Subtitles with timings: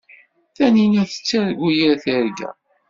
[0.55, 2.49] Tanina tettargu yir tirga.